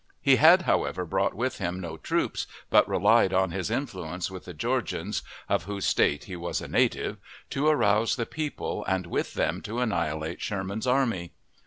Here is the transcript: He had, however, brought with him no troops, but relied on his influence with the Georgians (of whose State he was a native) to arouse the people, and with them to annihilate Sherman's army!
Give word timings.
He 0.19 0.37
had, 0.37 0.63
however, 0.63 1.05
brought 1.05 1.35
with 1.35 1.59
him 1.59 1.79
no 1.79 1.95
troops, 1.95 2.47
but 2.71 2.89
relied 2.89 3.33
on 3.33 3.51
his 3.51 3.69
influence 3.69 4.31
with 4.31 4.45
the 4.45 4.53
Georgians 4.55 5.21
(of 5.47 5.65
whose 5.65 5.85
State 5.85 6.23
he 6.23 6.35
was 6.35 6.59
a 6.59 6.67
native) 6.67 7.19
to 7.51 7.67
arouse 7.67 8.15
the 8.15 8.25
people, 8.25 8.83
and 8.85 9.05
with 9.05 9.35
them 9.35 9.61
to 9.61 9.77
annihilate 9.79 10.41
Sherman's 10.41 10.87
army! 10.87 11.33